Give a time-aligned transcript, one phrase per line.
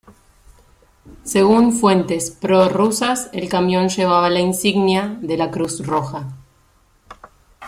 [1.23, 6.25] Según fuentes prorrusas, el camión llevaba la insignia de la Cruz Roja.